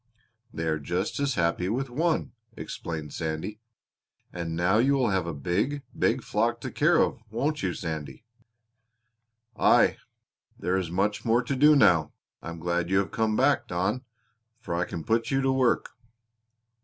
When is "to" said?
6.61-6.69, 11.43-11.55, 15.41-15.51